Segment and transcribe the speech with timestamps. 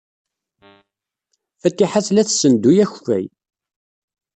[1.61, 3.25] Fatiḥa tella tessenduy akeffay.